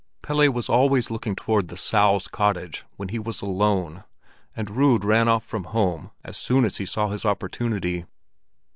[0.23, 4.03] Pelle was always looking toward "the Sow's" cottage when he was alone,
[4.55, 8.05] and Rud ran off from home as soon as he saw his opportunity.